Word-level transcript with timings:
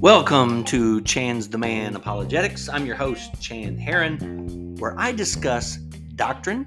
Welcome 0.00 0.64
to 0.64 1.00
Chan's 1.02 1.48
the 1.48 1.58
Man 1.58 1.94
Apologetics. 1.94 2.68
I'm 2.68 2.84
your 2.84 2.96
host, 2.96 3.40
Chan 3.40 3.78
Hearron, 3.78 4.76
where 4.80 4.98
I 4.98 5.12
discuss 5.12 5.76
doctrine, 6.16 6.66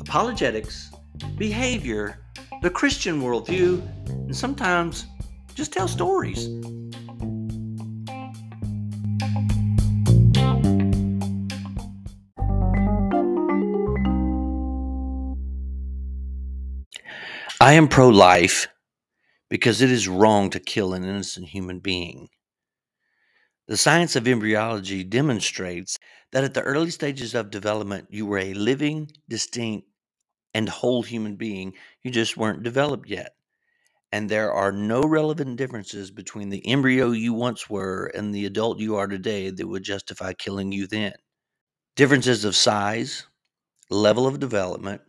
apologetics, 0.00 0.90
behavior, 1.38 2.18
the 2.62 2.70
Christian 2.70 3.22
worldview, 3.22 3.80
and 4.08 4.36
sometimes 4.36 5.06
just 5.54 5.72
tell 5.72 5.86
stories. 5.86 6.48
I 17.60 17.74
am 17.74 17.88
pro 17.88 18.08
life 18.08 18.66
because 19.48 19.80
it 19.80 19.90
is 19.90 20.08
wrong 20.08 20.50
to 20.50 20.60
kill 20.60 20.92
an 20.92 21.04
innocent 21.04 21.48
human 21.48 21.78
being. 21.78 22.28
The 23.68 23.76
science 23.76 24.16
of 24.16 24.26
embryology 24.26 25.04
demonstrates 25.04 25.98
that 26.32 26.44
at 26.44 26.54
the 26.54 26.62
early 26.62 26.90
stages 26.90 27.34
of 27.34 27.50
development, 27.50 28.08
you 28.10 28.26
were 28.26 28.38
a 28.38 28.54
living, 28.54 29.10
distinct, 29.28 29.88
and 30.52 30.68
whole 30.68 31.02
human 31.02 31.36
being. 31.36 31.74
You 32.02 32.10
just 32.10 32.36
weren't 32.36 32.64
developed 32.64 33.08
yet. 33.08 33.36
And 34.12 34.28
there 34.28 34.52
are 34.52 34.72
no 34.72 35.02
relevant 35.02 35.56
differences 35.56 36.10
between 36.10 36.50
the 36.50 36.66
embryo 36.66 37.12
you 37.12 37.32
once 37.32 37.70
were 37.70 38.06
and 38.14 38.34
the 38.34 38.46
adult 38.46 38.80
you 38.80 38.96
are 38.96 39.06
today 39.06 39.50
that 39.50 39.66
would 39.66 39.84
justify 39.84 40.32
killing 40.32 40.72
you 40.72 40.86
then. 40.86 41.14
Differences 41.96 42.44
of 42.44 42.56
size, 42.56 43.26
level 43.90 44.26
of 44.26 44.40
development, 44.40 45.02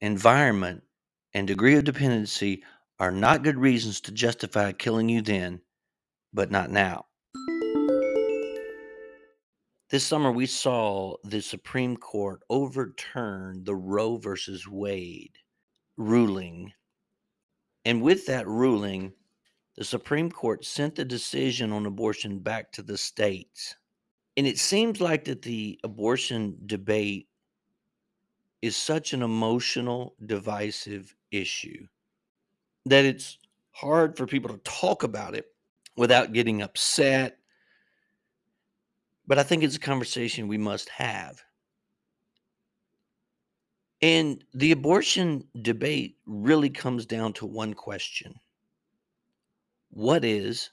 environment, 0.00 0.82
and 1.38 1.46
degree 1.46 1.76
of 1.76 1.84
dependency 1.84 2.64
are 2.98 3.12
not 3.12 3.44
good 3.44 3.56
reasons 3.56 4.00
to 4.00 4.10
justify 4.10 4.72
killing 4.72 5.08
you 5.08 5.22
then, 5.22 5.60
but 6.32 6.50
not 6.50 6.68
now. 6.68 7.06
This 9.88 10.04
summer, 10.04 10.32
we 10.32 10.46
saw 10.46 11.14
the 11.22 11.40
Supreme 11.40 11.96
Court 11.96 12.42
overturn 12.50 13.62
the 13.62 13.76
Roe 13.76 14.16
versus 14.16 14.66
Wade 14.66 15.36
ruling. 15.96 16.72
And 17.84 18.02
with 18.02 18.26
that 18.26 18.48
ruling, 18.48 19.12
the 19.76 19.84
Supreme 19.84 20.32
Court 20.32 20.64
sent 20.64 20.96
the 20.96 21.04
decision 21.04 21.70
on 21.70 21.86
abortion 21.86 22.40
back 22.40 22.72
to 22.72 22.82
the 22.82 22.98
states. 22.98 23.76
And 24.36 24.44
it 24.44 24.58
seems 24.58 25.00
like 25.00 25.24
that 25.26 25.42
the 25.42 25.78
abortion 25.84 26.58
debate 26.66 27.28
is 28.62 28.76
such 28.76 29.12
an 29.12 29.22
emotional, 29.22 30.14
divisive 30.24 31.14
issue 31.30 31.86
that 32.86 33.04
it's 33.04 33.38
hard 33.70 34.16
for 34.16 34.26
people 34.26 34.50
to 34.50 34.58
talk 34.64 35.02
about 35.02 35.34
it 35.34 35.46
without 35.96 36.32
getting 36.32 36.62
upset 36.62 37.38
but 39.28 39.38
I 39.38 39.42
think 39.42 39.62
it's 39.62 39.76
a 39.76 39.80
conversation 39.80 40.48
we 40.48 40.56
must 40.58 40.88
have. 40.88 41.44
And 44.00 44.42
the 44.54 44.72
abortion 44.72 45.46
debate 45.60 46.16
really 46.24 46.70
comes 46.70 47.04
down 47.04 47.34
to 47.34 47.46
one 47.46 47.74
question 47.74 48.34
What 49.90 50.24
is 50.24 50.70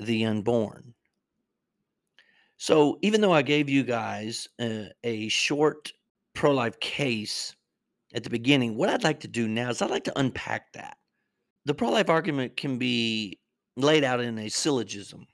the 0.00 0.24
unborn? 0.24 0.94
So, 2.56 2.98
even 3.02 3.20
though 3.20 3.32
I 3.32 3.42
gave 3.42 3.68
you 3.68 3.84
guys 3.84 4.48
uh, 4.58 4.86
a 5.04 5.28
short 5.28 5.92
pro 6.36 6.52
life 6.52 6.78
case 6.78 7.56
at 8.14 8.22
the 8.22 8.30
beginning, 8.30 8.76
what 8.76 8.88
I'd 8.88 9.02
like 9.02 9.20
to 9.20 9.28
do 9.28 9.48
now 9.48 9.70
is 9.70 9.82
I'd 9.82 9.90
like 9.90 10.04
to 10.04 10.18
unpack 10.18 10.72
that. 10.74 10.98
The 11.64 11.74
pro 11.74 11.90
life 11.90 12.08
argument 12.08 12.56
can 12.56 12.78
be 12.78 13.40
laid 13.76 14.04
out 14.04 14.20
in 14.20 14.38
a 14.38 14.48
syllogism. 14.48 15.26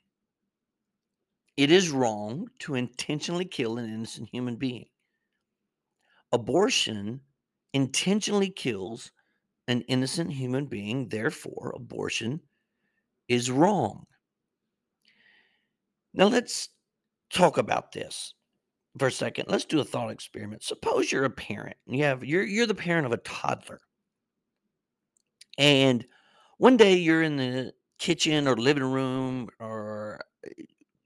It 1.59 1.71
is 1.71 1.91
wrong 1.91 2.49
to 2.61 2.77
intentionally 2.77 3.45
kill 3.45 3.77
an 3.77 3.93
innocent 3.93 4.31
human 4.33 4.57
being. 4.57 4.87
Abortion 6.33 7.21
intentionally 7.75 8.49
kills 8.49 9.13
an 9.69 9.83
innocent 9.83 10.33
human 10.33 10.67
being, 10.67 11.09
therefore, 11.09 11.75
abortion 11.77 12.41
is 13.29 13.51
wrong. 13.51 14.07
Now, 16.15 16.27
let's 16.27 16.71
talk 17.31 17.59
about 17.59 17.93
this 17.93 18.35
for 18.99 19.09
a 19.09 19.13
second. 19.13 19.47
Let's 19.49 19.65
do 19.65 19.81
a 19.81 19.85
thought 19.85 20.11
experiment. 20.11 20.63
Suppose 20.63 21.11
you're 21.11 21.25
a 21.25 21.31
parent 21.31 21.77
you 21.87 22.05
have 22.05 22.25
you're 22.25 22.45
you're 22.45 22.67
the 22.67 22.75
parent 22.75 23.07
of 23.07 23.13
a 23.13 23.19
toddler. 23.19 23.81
And 25.59 26.07
one 26.59 26.77
day 26.77 26.95
you're 26.95 27.23
in 27.23 27.37
the 27.37 27.73
kitchen 27.99 28.49
or 28.49 28.57
living 28.57 28.85
room 28.85 29.49
or 29.61 30.21
uh, 30.47 30.51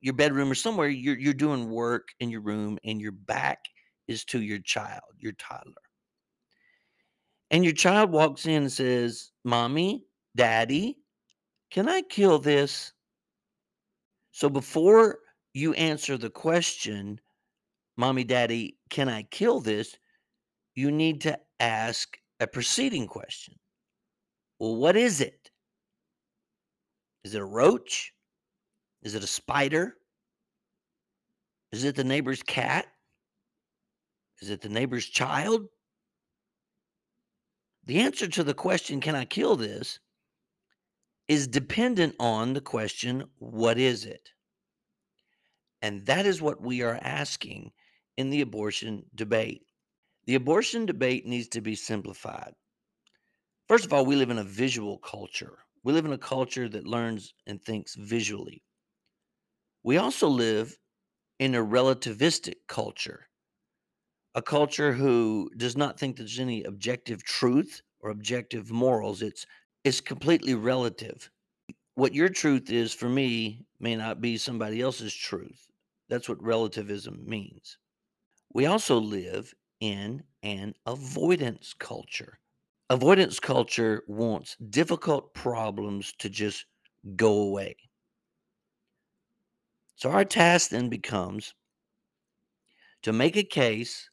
your 0.00 0.14
bedroom 0.14 0.50
or 0.50 0.54
somewhere 0.54 0.88
you're 0.88 1.18
you're 1.18 1.34
doing 1.34 1.70
work 1.70 2.08
in 2.20 2.30
your 2.30 2.40
room 2.40 2.78
and 2.84 3.00
your 3.00 3.12
back 3.12 3.64
is 4.08 4.24
to 4.24 4.40
your 4.40 4.58
child, 4.60 5.02
your 5.18 5.32
toddler. 5.32 5.74
And 7.50 7.64
your 7.64 7.74
child 7.74 8.10
walks 8.10 8.46
in 8.46 8.62
and 8.62 8.72
says, 8.72 9.30
"Mommy, 9.44 10.04
Daddy, 10.34 10.98
can 11.70 11.88
I 11.88 12.02
kill 12.02 12.38
this?" 12.38 12.92
So 14.32 14.48
before 14.48 15.20
you 15.54 15.72
answer 15.74 16.18
the 16.18 16.30
question, 16.30 17.20
"Mommy, 17.96 18.24
Daddy, 18.24 18.78
can 18.90 19.08
I 19.08 19.22
kill 19.24 19.60
this?" 19.60 19.96
you 20.76 20.90
need 20.90 21.22
to 21.22 21.40
ask 21.58 22.18
a 22.38 22.46
preceding 22.46 23.06
question. 23.06 23.54
Well, 24.58 24.76
what 24.76 24.96
is 24.96 25.20
it? 25.20 25.50
Is 27.24 27.34
it 27.34 27.40
a 27.40 27.44
roach? 27.44 28.12
Is 29.02 29.14
it 29.14 29.24
a 29.24 29.26
spider? 29.26 29.96
Is 31.72 31.84
it 31.84 31.96
the 31.96 32.04
neighbor's 32.04 32.42
cat? 32.42 32.86
Is 34.40 34.50
it 34.50 34.60
the 34.60 34.68
neighbor's 34.68 35.06
child? 35.06 35.66
The 37.84 38.00
answer 38.00 38.28
to 38.28 38.44
the 38.44 38.54
question, 38.54 39.00
can 39.00 39.14
I 39.14 39.24
kill 39.24 39.56
this, 39.56 39.98
is 41.28 41.48
dependent 41.48 42.14
on 42.20 42.52
the 42.52 42.60
question, 42.60 43.24
what 43.38 43.78
is 43.78 44.04
it? 44.04 44.30
And 45.80 46.04
that 46.06 46.26
is 46.26 46.42
what 46.42 46.60
we 46.60 46.82
are 46.82 46.98
asking 47.00 47.72
in 48.16 48.30
the 48.30 48.40
abortion 48.40 49.04
debate. 49.14 49.62
The 50.26 50.34
abortion 50.34 50.86
debate 50.86 51.26
needs 51.26 51.48
to 51.48 51.60
be 51.60 51.74
simplified. 51.74 52.54
First 53.68 53.84
of 53.84 53.92
all, 53.92 54.06
we 54.06 54.16
live 54.16 54.30
in 54.30 54.38
a 54.38 54.44
visual 54.44 54.98
culture. 54.98 55.58
We 55.82 55.92
live 55.92 56.04
in 56.04 56.12
a 56.12 56.18
culture 56.18 56.68
that 56.68 56.86
learns 56.86 57.34
and 57.46 57.62
thinks 57.62 57.94
visually. 57.94 58.62
We 59.82 59.98
also 59.98 60.28
live 60.28 60.76
in 61.38 61.54
a 61.54 61.64
relativistic 61.64 62.54
culture, 62.66 63.28
a 64.34 64.42
culture 64.42 64.92
who 64.92 65.50
does 65.56 65.76
not 65.76 65.98
think 65.98 66.16
there's 66.16 66.40
any 66.40 66.64
objective 66.64 67.22
truth 67.22 67.82
or 68.00 68.10
objective 68.10 68.70
morals. 68.70 69.22
It's 69.22 69.46
it's 69.84 70.00
completely 70.00 70.54
relative. 70.54 71.30
What 71.94 72.14
your 72.14 72.28
truth 72.28 72.70
is 72.70 72.92
for 72.92 73.08
me 73.08 73.64
may 73.78 73.94
not 73.94 74.20
be 74.20 74.36
somebody 74.38 74.80
else's 74.80 75.14
truth. 75.14 75.70
That's 76.08 76.28
what 76.28 76.42
relativism 76.42 77.24
means. 77.24 77.78
We 78.56 78.64
also 78.64 78.98
live 78.98 79.52
in 79.80 80.24
an 80.42 80.76
avoidance 80.86 81.74
culture. 81.74 82.40
Avoidance 82.88 83.38
culture 83.38 84.02
wants 84.08 84.56
difficult 84.56 85.34
problems 85.34 86.14
to 86.20 86.30
just 86.30 86.64
go 87.16 87.42
away. 87.42 87.76
So 89.96 90.10
our 90.10 90.24
task 90.24 90.70
then 90.70 90.88
becomes 90.88 91.52
to 93.02 93.12
make 93.12 93.36
a 93.36 93.44
case 93.44 94.08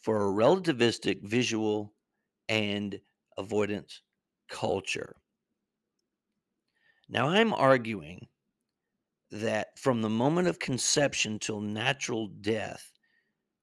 for 0.00 0.26
a 0.26 0.32
relativistic 0.32 1.22
visual 1.22 1.94
and 2.48 2.98
avoidance 3.36 4.00
culture. 4.48 5.16
Now, 7.10 7.28
I'm 7.28 7.52
arguing 7.52 8.28
that 9.30 9.78
from 9.78 10.00
the 10.00 10.08
moment 10.08 10.48
of 10.48 10.58
conception 10.58 11.38
till 11.38 11.60
natural 11.60 12.28
death, 12.28 12.95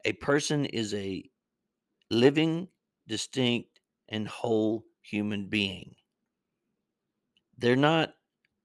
a 0.05 0.13
person 0.13 0.65
is 0.65 0.93
a 0.93 1.23
living, 2.09 2.67
distinct, 3.07 3.79
and 4.09 4.27
whole 4.27 4.85
human 5.01 5.47
being. 5.47 5.95
They're 7.57 7.75
not 7.75 8.15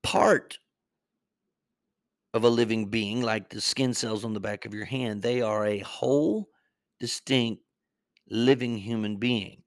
part 0.02 0.58
of 2.34 2.44
a 2.44 2.48
living 2.48 2.90
being, 2.90 3.22
like 3.22 3.48
the 3.48 3.60
skin 3.60 3.94
cells 3.94 4.24
on 4.24 4.34
the 4.34 4.40
back 4.40 4.66
of 4.66 4.74
your 4.74 4.84
hand. 4.84 5.22
They 5.22 5.40
are 5.40 5.66
a 5.66 5.78
whole, 5.78 6.50
distinct, 7.00 7.62
living 8.28 8.76
human 8.76 9.16
being. 9.16 9.62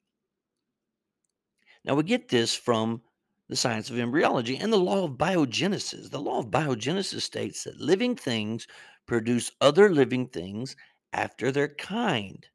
Now, 1.84 1.96
we 1.96 2.04
get 2.04 2.30
this 2.30 2.56
from 2.56 3.02
the 3.50 3.56
science 3.56 3.90
of 3.90 3.98
embryology 3.98 4.56
and 4.58 4.72
the 4.72 4.78
law 4.78 5.04
of 5.06 5.18
biogenesis. 5.18 6.10
The 6.10 6.22
law 6.22 6.40
of 6.40 6.52
biogenesis 6.52 7.22
states 7.22 7.64
that 7.64 7.80
living 7.80 8.16
things 8.16 8.68
produce 9.08 9.52
other 9.60 9.90
living 9.90 10.28
things 10.28 10.76
after 11.13 11.52
their 11.52 11.68
kind. 11.68 12.48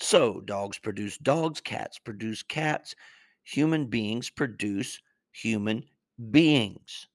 So, 0.00 0.40
dogs 0.40 0.78
produce 0.78 1.18
dogs, 1.18 1.60
cats 1.60 1.98
produce 1.98 2.42
cats, 2.42 2.94
human 3.42 3.86
beings 3.86 4.30
produce 4.30 5.00
human 5.32 5.88
beings. 6.30 7.08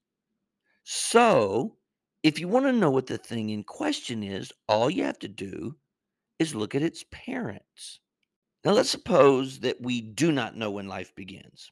So, 0.84 1.78
if 2.22 2.38
you 2.38 2.48
want 2.48 2.66
to 2.66 2.72
know 2.72 2.90
what 2.90 3.06
the 3.06 3.18
thing 3.18 3.50
in 3.50 3.64
question 3.64 4.22
is, 4.22 4.52
all 4.68 4.90
you 4.90 5.04
have 5.04 5.18
to 5.20 5.28
do 5.28 5.76
is 6.38 6.54
look 6.54 6.74
at 6.74 6.82
its 6.82 7.04
parents. 7.10 8.00
Now, 8.64 8.72
let's 8.72 8.90
suppose 8.90 9.60
that 9.60 9.80
we 9.80 10.00
do 10.00 10.32
not 10.32 10.56
know 10.56 10.70
when 10.70 10.88
life 10.88 11.14
begins. 11.14 11.70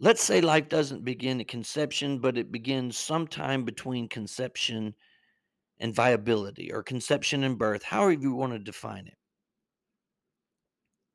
Let's 0.00 0.22
say 0.22 0.40
life 0.40 0.68
doesn't 0.68 1.04
begin 1.04 1.40
at 1.40 1.48
conception, 1.48 2.20
but 2.20 2.38
it 2.38 2.52
begins 2.52 2.96
sometime 2.96 3.64
between 3.64 4.08
conception 4.08 4.94
and 5.80 5.94
viability, 5.94 6.72
or 6.72 6.82
conception 6.82 7.44
and 7.44 7.58
birth, 7.58 7.82
however 7.82 8.12
you 8.12 8.34
want 8.34 8.52
to 8.52 8.58
define 8.58 9.06
it. 9.06 9.16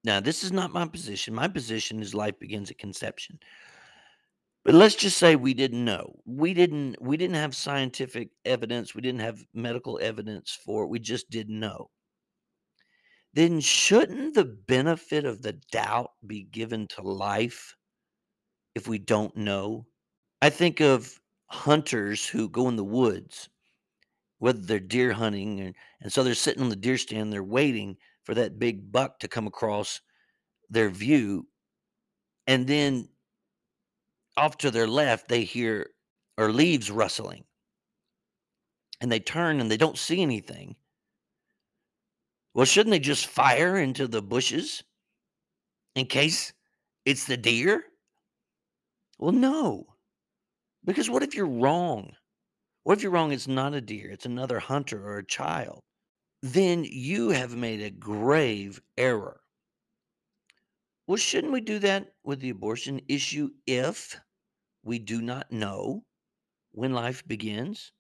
Now, 0.03 0.19
this 0.19 0.43
is 0.43 0.51
not 0.51 0.73
my 0.73 0.85
position. 0.85 1.33
My 1.33 1.47
position 1.47 2.01
is 2.01 2.13
life 2.13 2.37
begins 2.39 2.69
at 2.71 2.77
conception. 2.77 3.39
But 4.65 4.75
let's 4.75 4.95
just 4.95 5.17
say 5.17 5.35
we 5.35 5.53
didn't 5.53 5.83
know. 5.83 6.15
We 6.25 6.53
didn't 6.53 7.01
we 7.01 7.17
didn't 7.17 7.35
have 7.35 7.55
scientific 7.55 8.29
evidence, 8.45 8.95
we 8.95 9.01
didn't 9.01 9.21
have 9.21 9.43
medical 9.53 9.99
evidence 10.01 10.57
for 10.65 10.83
it. 10.83 10.89
We 10.89 10.99
just 10.99 11.29
didn't 11.29 11.59
know. 11.59 11.89
Then 13.33 13.59
shouldn't 13.59 14.35
the 14.35 14.45
benefit 14.45 15.25
of 15.25 15.41
the 15.41 15.53
doubt 15.71 16.11
be 16.27 16.43
given 16.43 16.87
to 16.89 17.01
life 17.01 17.75
if 18.75 18.87
we 18.87 18.99
don't 18.99 19.35
know? 19.35 19.85
I 20.41 20.49
think 20.49 20.81
of 20.81 21.19
hunters 21.47 22.27
who 22.27 22.49
go 22.49 22.69
in 22.69 22.75
the 22.75 22.83
woods, 22.83 23.49
whether 24.43 24.59
they're 24.59 24.77
deer 24.77 25.13
hunting 25.13 25.61
and, 25.61 25.73
and 26.01 26.11
so 26.11 26.21
they're 26.21 26.35
sitting 26.35 26.61
on 26.61 26.67
the 26.67 26.75
deer 26.75 26.97
stand, 26.97 27.31
they're 27.31 27.41
waiting 27.41 27.95
for 28.25 28.35
that 28.35 28.59
big 28.59 28.91
buck 28.91 29.17
to 29.17 29.29
come 29.29 29.47
across 29.47 30.01
their 30.69 30.89
view. 30.89 31.47
And 32.45 32.67
then 32.67 33.07
off 34.35 34.57
to 34.57 34.69
their 34.69 34.85
left, 34.85 35.29
they 35.29 35.45
hear 35.45 35.91
or 36.37 36.51
leaves 36.51 36.91
rustling. 36.91 37.45
And 38.99 39.09
they 39.09 39.21
turn 39.21 39.61
and 39.61 39.71
they 39.71 39.77
don't 39.77 39.97
see 39.97 40.21
anything. 40.21 40.75
Well, 42.53 42.65
shouldn't 42.65 42.91
they 42.91 42.99
just 42.99 43.27
fire 43.27 43.77
into 43.77 44.09
the 44.09 44.21
bushes 44.21 44.83
in 45.95 46.05
case 46.05 46.51
it's 47.05 47.23
the 47.23 47.37
deer? 47.37 47.85
Well, 49.17 49.31
no. 49.31 49.85
Because 50.83 51.09
what 51.09 51.23
if 51.23 51.33
you're 51.33 51.47
wrong? 51.47 52.11
What 52.83 52.97
if 52.97 53.03
you're 53.03 53.11
wrong? 53.11 53.33
It's 53.33 53.45
not 53.45 53.73
a 53.73 53.81
deer, 53.81 54.09
it's 54.11 54.25
another 54.25 54.59
hunter 54.59 55.05
or 55.05 55.17
a 55.17 55.25
child. 55.25 55.83
Then 56.41 56.83
you 56.85 57.29
have 57.29 57.55
made 57.55 57.81
a 57.81 57.91
grave 57.91 58.81
error. 58.97 59.41
Well, 61.07 61.15
shouldn't 61.15 61.53
we 61.53 61.61
do 61.61 61.79
that 61.79 62.13
with 62.23 62.41
the 62.41 62.49
abortion 62.49 62.99
issue 63.07 63.51
if 63.65 64.19
we 64.83 64.99
do 64.99 65.21
not 65.21 65.51
know 65.51 66.05
when 66.71 66.93
life 66.93 67.27
begins? 67.27 67.93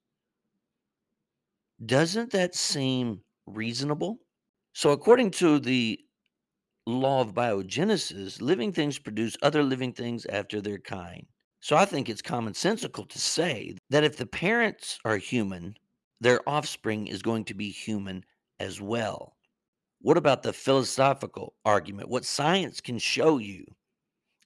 Doesn't 1.85 2.31
that 2.31 2.55
seem 2.55 3.23
reasonable? 3.45 4.19
So, 4.73 4.89
according 4.91 5.31
to 5.39 5.59
the 5.59 6.03
law 6.87 7.21
of 7.21 7.33
biogenesis, 7.33 8.41
living 8.41 8.73
things 8.73 8.99
produce 8.99 9.37
other 9.41 9.63
living 9.63 9.93
things 9.93 10.25
after 10.27 10.61
their 10.61 10.79
kind. 10.79 11.27
So, 11.63 11.77
I 11.77 11.85
think 11.85 12.09
it's 12.09 12.21
commonsensical 12.21 13.07
to 13.07 13.17
say 13.17 13.77
that 13.89 14.03
if 14.03 14.17
the 14.17 14.25
parents 14.25 14.99
are 15.05 15.15
human, 15.15 15.77
their 16.19 16.41
offspring 16.45 17.07
is 17.07 17.21
going 17.21 17.45
to 17.45 17.53
be 17.53 17.69
human 17.69 18.25
as 18.59 18.81
well. 18.81 19.37
What 20.01 20.17
about 20.17 20.43
the 20.43 20.51
philosophical 20.51 21.53
argument? 21.63 22.09
What 22.09 22.25
science 22.25 22.81
can 22.81 22.99
show 22.99 23.37
you 23.37 23.63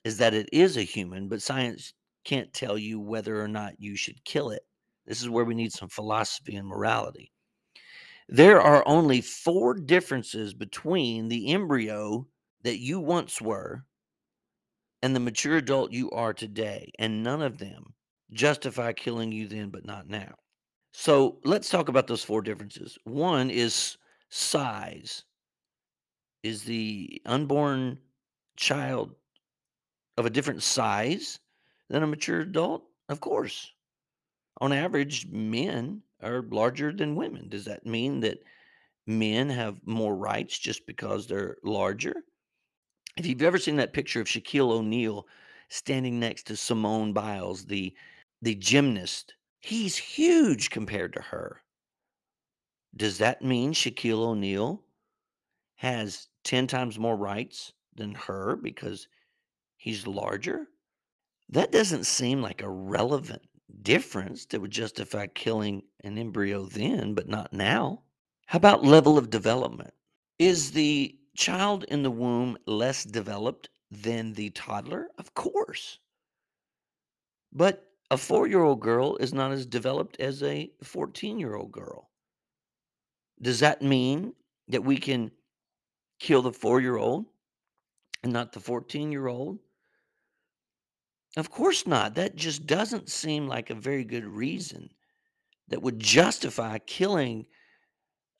is 0.03 0.19
that 0.19 0.35
it 0.35 0.47
is 0.53 0.77
a 0.77 0.83
human, 0.83 1.27
but 1.27 1.41
science 1.41 1.91
can't 2.23 2.53
tell 2.53 2.77
you 2.77 2.99
whether 2.99 3.41
or 3.41 3.47
not 3.47 3.81
you 3.81 3.95
should 3.95 4.23
kill 4.23 4.51
it. 4.51 4.61
This 5.07 5.19
is 5.19 5.27
where 5.27 5.43
we 5.43 5.55
need 5.55 5.73
some 5.73 5.89
philosophy 5.89 6.55
and 6.55 6.67
morality. 6.67 7.31
There 8.29 8.61
are 8.61 8.87
only 8.87 9.21
four 9.21 9.73
differences 9.73 10.53
between 10.53 11.29
the 11.29 11.51
embryo 11.51 12.27
that 12.61 12.77
you 12.77 12.99
once 12.99 13.41
were 13.41 13.85
and 15.01 15.15
the 15.15 15.19
mature 15.19 15.57
adult 15.57 15.91
you 15.91 16.09
are 16.11 16.33
today, 16.33 16.91
and 16.99 17.23
none 17.23 17.41
of 17.41 17.57
them 17.57 17.93
justify 18.31 18.93
killing 18.93 19.31
you 19.31 19.47
then, 19.47 19.69
but 19.69 19.85
not 19.85 20.09
now. 20.09 20.33
So 20.91 21.39
let's 21.43 21.69
talk 21.69 21.89
about 21.89 22.07
those 22.07 22.23
four 22.23 22.41
differences. 22.41 22.97
One 23.03 23.49
is 23.49 23.97
size. 24.29 25.23
Is 26.43 26.63
the 26.63 27.21
unborn 27.25 27.99
child 28.55 29.13
of 30.17 30.25
a 30.25 30.29
different 30.29 30.63
size 30.63 31.39
than 31.89 32.03
a 32.03 32.07
mature 32.07 32.41
adult? 32.41 32.83
Of 33.09 33.19
course. 33.19 33.71
On 34.59 34.73
average, 34.73 35.27
men 35.27 36.01
are 36.21 36.41
larger 36.49 36.91
than 36.91 37.15
women. 37.15 37.47
Does 37.49 37.65
that 37.65 37.85
mean 37.85 38.21
that 38.21 38.39
men 39.05 39.49
have 39.49 39.79
more 39.85 40.15
rights 40.15 40.57
just 40.57 40.85
because 40.87 41.27
they're 41.27 41.57
larger? 41.63 42.15
If 43.17 43.25
you've 43.25 43.41
ever 43.41 43.57
seen 43.57 43.77
that 43.77 43.93
picture 43.93 44.21
of 44.21 44.27
Shaquille 44.27 44.69
O'Neal 44.69 45.27
standing 45.69 46.19
next 46.19 46.43
to 46.43 46.55
Simone 46.55 47.13
Biles, 47.13 47.65
the 47.65 47.93
the 48.43 48.53
gymnast, 48.53 49.33
he's 49.59 49.97
huge 49.97 50.69
compared 50.69 51.13
to 51.13 51.21
her. 51.21 51.63
Does 52.95 53.17
that 53.17 53.41
mean 53.41 53.73
Shaquille 53.73 54.19
O'Neal 54.19 54.83
has 55.77 56.27
10 56.43 56.67
times 56.67 56.99
more 56.99 57.17
rights 57.17 57.73
than 57.95 58.13
her 58.13 58.55
because 58.55 59.07
he's 59.77 60.05
larger? 60.05 60.67
That 61.49 61.71
doesn't 61.71 62.05
seem 62.05 62.43
like 62.43 62.61
a 62.61 62.69
relevant 62.69 63.41
difference 63.81 64.45
that 64.45 64.61
would 64.61 64.71
justify 64.71 65.25
killing 65.25 65.81
an 66.03 66.19
embryo 66.19 66.65
then, 66.65 67.15
but 67.15 67.27
not 67.27 67.51
now. 67.51 68.03
How 68.45 68.57
about 68.57 68.83
level 68.85 69.17
of 69.17 69.31
development? 69.31 69.93
Is 70.37 70.71
the 70.71 71.17
child 71.37 71.85
in 71.85 72.03
the 72.03 72.11
womb 72.11 72.57
less 72.65 73.05
developed 73.05 73.69
than 73.89 74.33
the 74.33 74.49
toddler? 74.49 75.09
Of 75.17 75.33
course. 75.33 75.99
But 77.53 77.89
a 78.11 78.17
four 78.17 78.47
year 78.47 78.61
old 78.61 78.81
girl 78.81 79.15
is 79.17 79.33
not 79.33 79.51
as 79.51 79.65
developed 79.65 80.19
as 80.19 80.43
a 80.43 80.71
14 80.83 81.39
year 81.39 81.55
old 81.55 81.71
girl. 81.71 82.09
Does 83.41 83.59
that 83.59 83.81
mean 83.81 84.33
that 84.67 84.83
we 84.83 84.97
can 84.97 85.31
kill 86.19 86.41
the 86.41 86.51
four 86.51 86.81
year 86.81 86.97
old 86.97 87.25
and 88.23 88.33
not 88.33 88.51
the 88.51 88.59
14 88.59 89.11
year 89.11 89.27
old? 89.27 89.59
Of 91.37 91.51
course 91.51 91.85
not. 91.85 92.15
That 92.15 92.35
just 92.35 92.65
doesn't 92.65 93.09
seem 93.09 93.47
like 93.47 93.69
a 93.69 93.75
very 93.75 94.03
good 94.03 94.25
reason 94.25 94.89
that 95.67 95.81
would 95.81 95.99
justify 95.99 96.79
killing 96.79 97.45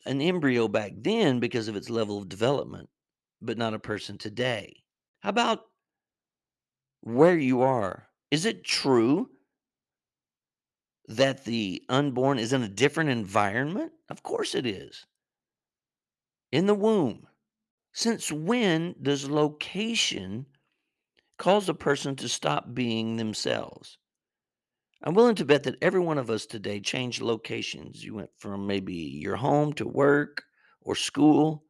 an 0.08 0.22
embryo 0.22 0.68
back 0.68 0.94
then 0.98 1.40
because 1.40 1.68
of 1.68 1.76
its 1.76 1.90
level 1.90 2.18
of 2.18 2.30
development, 2.30 2.90
but 3.42 3.58
not 3.58 3.74
a 3.74 3.80
person 3.80 4.18
today. 4.18 4.84
How 5.20 5.30
about 5.30 5.62
where 7.02 7.38
you 7.38 7.62
are? 7.62 8.08
Is 8.32 8.46
it 8.46 8.64
true 8.64 9.30
that 11.08 11.46
the 11.46 11.84
unborn 11.90 12.40
is 12.40 12.54
in 12.54 12.64
a 12.64 12.70
different 12.70 13.10
environment? 13.10 13.92
Of 14.10 14.24
course 14.24 14.56
it 14.56 14.66
is. 14.66 15.06
In 16.52 16.66
the 16.66 16.76
womb. 16.76 17.28
Since 17.94 18.32
when 18.32 18.96
does 19.02 19.30
location 19.30 20.46
cause 21.38 21.70
a 21.70 21.74
person 21.74 22.16
to 22.18 22.30
stop 22.30 22.74
being 22.74 23.16
themselves. 23.16 23.98
I'm 25.04 25.14
willing 25.14 25.36
to 25.36 25.46
bet 25.46 25.64
that 25.64 25.78
every 25.82 26.00
one 26.00 26.18
of 26.18 26.30
us 26.30 26.46
today 26.46 26.80
changed 26.80 27.22
locations. 27.22 28.04
You 28.04 28.16
went 28.16 28.32
from 28.38 28.66
maybe 28.66 28.94
your 28.94 29.36
home 29.36 29.74
to 29.74 29.88
work 29.88 30.44
or 30.82 30.96
school. 30.96 31.64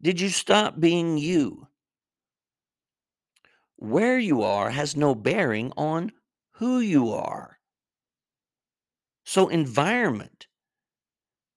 Did 0.00 0.20
you 0.20 0.28
stop 0.28 0.78
being 0.78 1.18
you? 1.18 1.66
Where 3.76 4.18
you 4.18 4.42
are 4.42 4.70
has 4.70 4.96
no 4.96 5.14
bearing 5.14 5.72
on 5.76 6.12
who 6.52 6.80
you 6.80 7.12
are. 7.12 7.58
So, 9.24 9.48
environment 9.48 10.46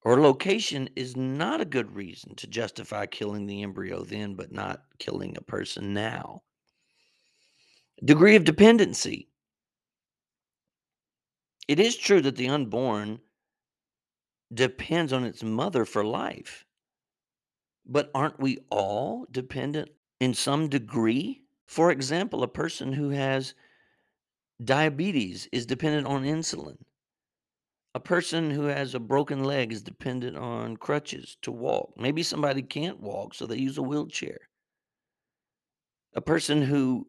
or 0.03 0.19
location 0.21 0.89
is 0.95 1.15
not 1.15 1.61
a 1.61 1.65
good 1.65 1.95
reason 1.95 2.35
to 2.35 2.47
justify 2.47 3.05
killing 3.05 3.45
the 3.45 3.63
embryo 3.63 4.03
then, 4.03 4.35
but 4.35 4.51
not 4.51 4.83
killing 4.99 5.35
a 5.37 5.41
person 5.41 5.93
now. 5.93 6.43
Degree 8.03 8.35
of 8.35 8.43
dependency. 8.43 9.29
It 11.67 11.79
is 11.79 11.95
true 11.95 12.21
that 12.21 12.35
the 12.35 12.49
unborn 12.49 13.19
depends 14.53 15.13
on 15.13 15.23
its 15.23 15.43
mother 15.43 15.85
for 15.85 16.03
life. 16.03 16.65
But 17.85 18.11
aren't 18.13 18.39
we 18.39 18.59
all 18.69 19.25
dependent 19.31 19.89
in 20.19 20.33
some 20.33 20.69
degree? 20.69 21.43
For 21.67 21.91
example, 21.91 22.43
a 22.43 22.47
person 22.47 22.93
who 22.93 23.09
has 23.09 23.55
diabetes 24.63 25.47
is 25.51 25.65
dependent 25.65 26.07
on 26.07 26.23
insulin. 26.23 26.77
A 27.95 27.99
person 27.99 28.49
who 28.49 28.63
has 28.63 28.95
a 28.95 28.99
broken 28.99 29.43
leg 29.43 29.71
is 29.71 29.83
dependent 29.83 30.35
on 30.35 30.77
crutches 30.77 31.37
to 31.43 31.51
walk. 31.51 31.93
Maybe 31.95 32.23
somebody 32.23 32.61
can't 32.61 32.99
walk, 32.99 33.33
so 33.33 33.45
they 33.45 33.57
use 33.57 33.77
a 33.77 33.83
wheelchair. 33.83 34.39
A 36.15 36.21
person 36.21 36.61
who 36.61 37.07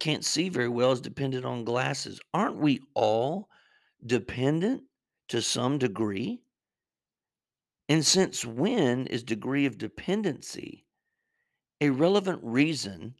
can't 0.00 0.24
see 0.24 0.48
very 0.48 0.68
well 0.68 0.92
is 0.92 1.00
dependent 1.00 1.44
on 1.44 1.64
glasses. 1.64 2.20
Aren't 2.34 2.58
we 2.58 2.80
all 2.94 3.48
dependent 4.04 4.84
to 5.28 5.42
some 5.42 5.78
degree? 5.78 6.42
And 7.88 8.04
since 8.04 8.44
when 8.44 9.06
is 9.06 9.22
degree 9.22 9.66
of 9.66 9.78
dependency 9.78 10.86
a 11.80 11.90
relevant 11.90 12.40
reason 12.42 13.14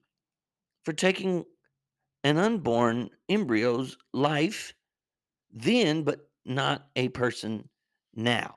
for 0.85 0.92
taking 0.92 1.45
an 2.25 2.38
unborn 2.38 3.11
embryo's 3.28 3.97
life 4.12 4.75
then, 5.52 6.02
but 6.02 6.28
not 6.45 6.88
a 6.97 7.09
person 7.11 7.68
now? 8.14 8.56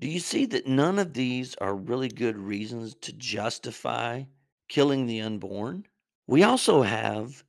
Do 0.00 0.08
you 0.08 0.20
see 0.20 0.46
that 0.46 0.66
none 0.66 0.98
of 0.98 1.12
these 1.12 1.54
are 1.56 1.74
really 1.74 2.08
good 2.08 2.38
reasons 2.38 2.94
to 3.02 3.12
justify 3.12 4.24
killing 4.68 5.06
the 5.06 5.20
unborn? 5.20 5.86
We 6.26 6.42
also 6.42 6.82
have 6.82 7.44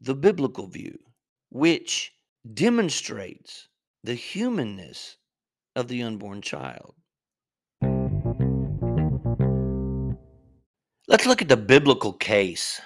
the 0.00 0.14
biblical 0.14 0.66
view, 0.66 0.98
which 1.50 2.12
demonstrates 2.54 3.68
the 4.02 4.14
humanness 4.14 5.16
of 5.76 5.88
the 5.88 6.02
unborn 6.02 6.42
child. 6.42 6.94
Let's 11.08 11.26
look 11.26 11.42
at 11.42 11.48
the 11.48 11.56
biblical 11.56 12.12
case 12.12 12.80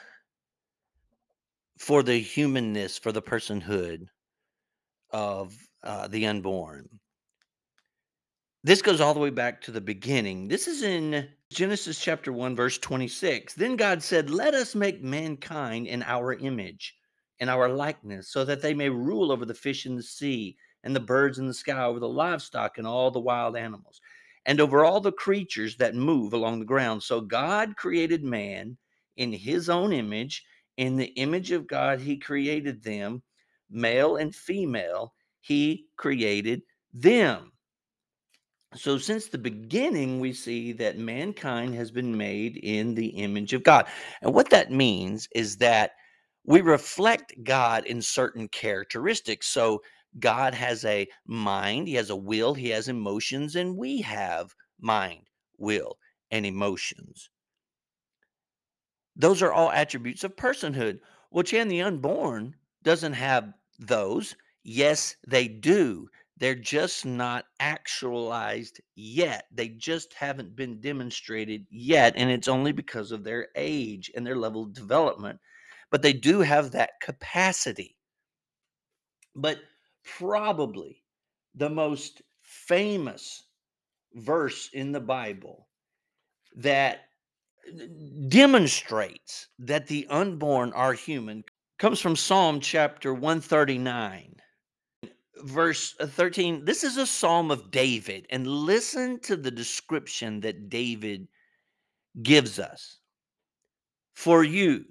for 1.79 2.03
the 2.03 2.17
humanness, 2.17 2.99
for 2.99 3.13
the 3.13 3.23
personhood 3.23 4.07
of 5.11 5.55
uh, 5.83 6.09
the 6.09 6.27
unborn. 6.27 6.89
This 8.65 8.81
goes 8.81 9.03
all 9.03 9.13
the 9.13 9.21
way 9.21 9.31
back 9.31 9.61
to 9.63 9.71
the 9.71 9.81
beginning. 9.81 10.49
This 10.49 10.67
is 10.67 10.83
in 10.83 11.29
Genesis 11.51 12.01
chapter 12.01 12.33
1, 12.33 12.57
verse 12.57 12.79
26. 12.79 13.53
Then 13.53 13.77
God 13.77 14.03
said, 14.03 14.31
Let 14.31 14.55
us 14.55 14.75
make 14.75 15.03
mankind 15.03 15.87
in 15.87 16.03
our 16.03 16.33
image, 16.33 16.95
in 17.41 17.49
our 17.49 17.69
likeness, 17.69 18.29
so 18.29 18.45
that 18.45 18.63
they 18.63 18.75
may 18.75 18.89
rule 18.89 19.33
over 19.33 19.45
the 19.45 19.55
fish 19.55 19.87
in 19.87 19.97
the 19.97 20.03
sea, 20.03 20.57
and 20.83 20.95
the 20.95 21.01
birds 21.01 21.39
in 21.39 21.47
the 21.47 21.55
sky, 21.55 21.85
over 21.85 21.99
the 21.99 22.09
livestock, 22.09 22.79
and 22.79 22.87
all 22.87 23.11
the 23.11 23.21
wild 23.21 23.57
animals, 23.57 24.01
and 24.47 24.61
over 24.61 24.85
all 24.85 25.01
the 25.01 25.13
creatures 25.13 25.77
that 25.77 25.95
move 25.95 26.33
along 26.33 26.59
the 26.59 26.65
ground. 26.65 27.03
So 27.03 27.21
God 27.21 27.77
created 27.77 28.23
man 28.23 28.77
in 29.17 29.33
his 29.33 29.69
own 29.69 29.93
image. 29.93 30.45
In 30.77 30.97
the 30.97 31.13
image 31.15 31.53
of 31.53 31.67
God, 31.67 32.01
he 32.01 32.17
created 32.17 32.83
them, 32.83 33.23
male 33.71 34.17
and 34.17 34.35
female, 34.35 35.15
he 35.41 35.87
created 35.97 36.63
them. 36.93 37.53
So, 38.77 38.99
since 38.99 39.29
the 39.29 39.39
beginning, 39.39 40.19
we 40.19 40.33
see 40.33 40.73
that 40.73 40.99
mankind 40.99 41.77
has 41.77 41.93
been 41.93 42.17
made 42.17 42.57
in 42.57 42.97
the 42.97 43.07
image 43.07 43.53
of 43.53 43.63
God. 43.63 43.87
And 44.21 44.35
what 44.35 44.51
that 44.51 44.73
means 44.73 45.29
is 45.33 45.57
that 45.59 45.93
we 46.45 46.61
reflect 46.61 47.35
God 47.43 47.87
in 47.87 48.03
certain 48.03 48.49
characteristics. 48.49 49.49
So, 49.49 49.83
God 50.21 50.55
has 50.55 50.85
a 50.85 51.09
mind, 51.27 51.89
He 51.89 51.95
has 51.95 52.11
a 52.11 52.17
will, 52.17 52.55
He 52.55 52.69
has 52.69 52.89
emotions, 52.89 53.57
and 53.57 53.77
we 53.77 54.01
have 54.03 54.55
mind, 54.81 55.29
will, 55.59 55.99
and 56.31 56.47
emotions. 56.47 57.31
Those 59.17 59.43
are 59.43 59.53
all 59.53 59.71
attributes 59.71 60.25
of 60.25 60.37
personhood. 60.37 61.01
Well, 61.31 61.45
Chan, 61.45 61.69
the 61.69 61.83
unborn 61.83 62.57
doesn't 62.83 63.13
have 63.15 63.53
those. 63.79 64.37
Yes, 64.63 65.17
they 65.27 65.49
do. 65.49 66.09
They're 66.37 66.55
just 66.55 67.07
not 67.07 67.45
actualized 67.61 68.81
yet. 68.97 69.47
They 69.53 69.69
just 69.69 70.15
haven't 70.15 70.57
been 70.57 70.81
demonstrated 70.81 71.67
yet. 71.71 72.15
And 72.17 72.31
it's 72.31 72.49
only 72.49 72.73
because 72.73 73.13
of 73.13 73.23
their 73.23 73.49
age 73.55 74.11
and 74.17 74.27
their 74.27 74.37
level 74.37 74.65
of 74.65 74.73
development. 74.73 75.39
But 75.95 76.03
they 76.03 76.13
do 76.13 76.41
have 76.41 76.73
that 76.73 76.99
capacity. 77.01 77.97
But 79.37 79.61
probably 80.03 81.05
the 81.55 81.71
most 81.71 82.21
famous 82.43 83.45
verse 84.13 84.71
in 84.73 84.91
the 84.91 84.99
Bible 84.99 85.69
that 86.57 87.03
demonstrates 88.27 89.47
that 89.61 89.87
the 89.87 90.09
unborn 90.11 90.73
are 90.73 90.95
human 90.95 91.45
comes 91.79 92.01
from 92.01 92.17
Psalm 92.17 92.59
chapter 92.59 93.15
139 93.15 94.35
verse 95.45 95.95
uh, 96.01 96.09
13 96.09 96.65
this 96.65 96.83
is 96.83 96.97
a 96.97 97.07
psalm 97.07 97.51
of 97.51 97.71
david 97.71 98.25
and 98.31 98.47
listen 98.47 99.19
to 99.21 99.37
the 99.37 99.51
description 99.51 100.41
that 100.41 100.71
david 100.71 101.27
gives 102.23 102.61
us 102.61 102.99
for 104.15 104.45
you 104.45 104.85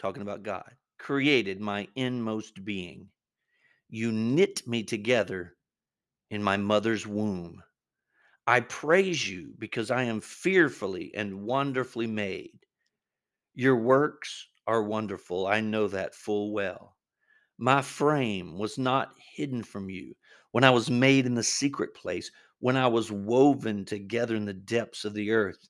talking 0.00 0.22
about 0.22 0.42
god 0.42 0.76
created 1.00 1.60
my 1.60 1.88
inmost 1.96 2.64
being. 2.64 3.08
You 3.88 4.12
knit 4.12 4.66
me 4.66 4.82
together 4.82 5.56
in 6.30 6.42
my 6.42 6.56
mother's 6.58 7.06
womb. 7.06 7.62
I 8.46 8.60
praise 8.60 9.28
you 9.28 9.54
because 9.58 9.90
i 9.90 10.02
am 10.02 10.20
fearfully 10.20 11.14
and 11.14 11.42
wonderfully 11.42 12.06
made. 12.06 12.60
Your 13.54 13.76
works 13.76 14.46
are 14.66 14.82
wonderful. 14.82 15.46
I 15.46 15.60
know 15.60 15.88
that 15.88 16.14
full 16.14 16.52
well. 16.52 16.96
My 17.58 17.82
frame 17.82 18.58
was 18.58 18.78
not 18.78 19.14
hidden 19.34 19.62
from 19.62 19.90
you. 19.90 20.14
When 20.52 20.64
I 20.64 20.70
was 20.70 20.90
made 20.90 21.26
in 21.26 21.34
the 21.34 21.42
secret 21.42 21.94
place, 21.94 22.30
when 22.58 22.76
I 22.76 22.88
was 22.88 23.10
woven 23.10 23.84
together 23.84 24.36
in 24.36 24.44
the 24.44 24.54
depths 24.54 25.04
of 25.04 25.14
the 25.14 25.30
earth. 25.30 25.68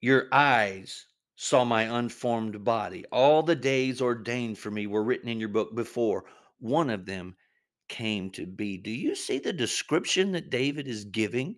Your 0.00 0.28
eyes 0.32 1.06
saw 1.36 1.64
my 1.64 1.82
unformed 1.82 2.64
body. 2.64 3.04
All 3.10 3.42
the 3.42 3.56
days 3.56 4.00
ordained 4.00 4.58
for 4.58 4.70
me 4.70 4.86
were 4.86 5.02
written 5.02 5.28
in 5.28 5.40
your 5.40 5.48
book 5.48 5.74
before 5.74 6.24
one 6.58 6.90
of 6.90 7.06
them 7.06 7.36
came 7.88 8.30
to 8.30 8.46
be. 8.46 8.78
Do 8.78 8.90
you 8.90 9.14
see 9.14 9.38
the 9.38 9.52
description 9.52 10.32
that 10.32 10.50
David 10.50 10.88
is 10.88 11.04
giving 11.04 11.56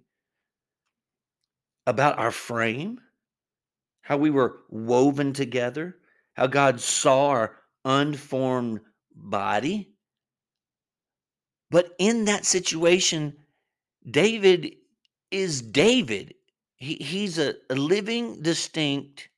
about 1.87 2.19
our 2.19 2.31
frame? 2.31 3.01
How 4.03 4.17
we 4.17 4.31
were 4.31 4.61
woven 4.71 5.33
together? 5.33 5.99
How 6.35 6.47
God 6.47 6.81
saw 6.81 7.29
our 7.29 7.57
unformed 7.85 8.81
body. 9.15 9.93
But 11.71 11.95
in 11.99 12.25
that 12.27 12.45
situation, 12.45 13.37
David 14.09 14.77
is 15.31 15.63
David. 15.63 16.35
He, 16.77 16.95
he's 16.95 17.39
a, 17.39 17.55
a 17.71 17.75
living, 17.75 18.43
distinct, 18.43 19.29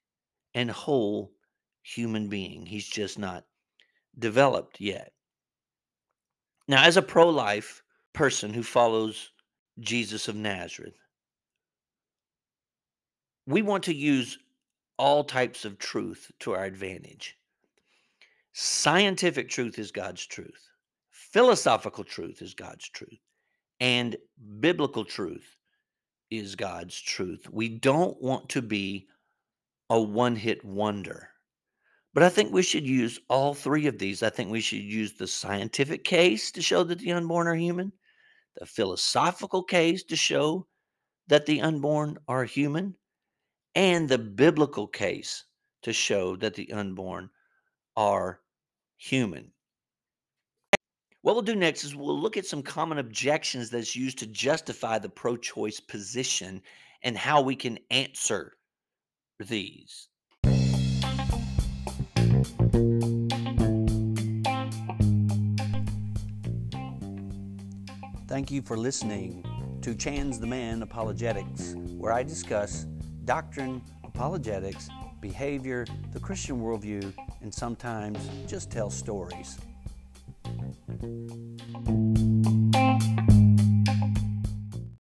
and 0.58 0.72
whole 0.72 1.30
human 1.82 2.28
being. 2.28 2.66
He's 2.66 2.88
just 2.88 3.16
not 3.16 3.44
developed 4.18 4.80
yet. 4.80 5.12
Now, 6.66 6.82
as 6.82 6.96
a 6.96 7.02
pro 7.02 7.28
life 7.28 7.84
person 8.12 8.52
who 8.52 8.64
follows 8.64 9.30
Jesus 9.78 10.26
of 10.26 10.34
Nazareth, 10.34 10.98
we 13.46 13.62
want 13.62 13.84
to 13.84 13.94
use 13.94 14.36
all 14.98 15.22
types 15.22 15.64
of 15.64 15.78
truth 15.78 16.32
to 16.40 16.54
our 16.54 16.64
advantage. 16.64 17.36
Scientific 18.52 19.48
truth 19.48 19.78
is 19.78 19.92
God's 19.92 20.26
truth. 20.26 20.68
Philosophical 21.10 22.02
truth 22.02 22.42
is 22.42 22.52
God's 22.52 22.88
truth. 22.88 23.20
And 23.78 24.16
biblical 24.58 25.04
truth 25.04 25.56
is 26.32 26.56
God's 26.56 27.00
truth. 27.00 27.46
We 27.48 27.68
don't 27.68 28.20
want 28.20 28.48
to 28.48 28.60
be 28.60 29.06
a 29.90 30.00
one 30.00 30.36
hit 30.36 30.64
wonder. 30.64 31.30
But 32.14 32.22
I 32.22 32.28
think 32.28 32.52
we 32.52 32.62
should 32.62 32.86
use 32.86 33.20
all 33.28 33.54
three 33.54 33.86
of 33.86 33.98
these. 33.98 34.22
I 34.22 34.30
think 34.30 34.50
we 34.50 34.60
should 34.60 34.82
use 34.82 35.12
the 35.12 35.26
scientific 35.26 36.04
case 36.04 36.50
to 36.52 36.62
show 36.62 36.82
that 36.84 36.98
the 36.98 37.12
unborn 37.12 37.46
are 37.46 37.54
human, 37.54 37.92
the 38.58 38.66
philosophical 38.66 39.62
case 39.62 40.02
to 40.04 40.16
show 40.16 40.66
that 41.28 41.46
the 41.46 41.60
unborn 41.60 42.18
are 42.26 42.44
human, 42.44 42.96
and 43.74 44.08
the 44.08 44.18
biblical 44.18 44.86
case 44.86 45.44
to 45.82 45.92
show 45.92 46.34
that 46.36 46.54
the 46.54 46.72
unborn 46.72 47.30
are 47.96 48.40
human. 48.96 49.52
What 51.22 51.34
we'll 51.34 51.42
do 51.42 51.56
next 51.56 51.84
is 51.84 51.94
we'll 51.94 52.18
look 52.18 52.36
at 52.36 52.46
some 52.46 52.62
common 52.62 52.98
objections 52.98 53.70
that's 53.70 53.94
used 53.94 54.18
to 54.18 54.26
justify 54.26 54.98
the 54.98 55.08
pro 55.08 55.36
choice 55.36 55.78
position 55.78 56.62
and 57.02 57.16
how 57.16 57.40
we 57.40 57.54
can 57.54 57.78
answer 57.90 58.57
these. 59.44 60.08
Thank 68.26 68.50
you 68.50 68.62
for 68.62 68.76
listening 68.76 69.44
to 69.82 69.94
Chan's 69.94 70.38
the 70.38 70.46
Man 70.46 70.82
Apologetics, 70.82 71.74
where 71.96 72.12
I 72.12 72.22
discuss 72.22 72.86
doctrine, 73.24 73.82
apologetics, 74.04 74.88
behavior, 75.20 75.86
the 76.12 76.20
Christian 76.20 76.60
worldview, 76.60 77.12
and 77.40 77.52
sometimes 77.52 78.18
just 78.46 78.70
tell 78.70 78.90
stories. 78.90 79.58